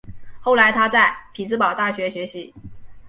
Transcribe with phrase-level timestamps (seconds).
[0.39, 2.51] 后来他在匹兹堡大学学习。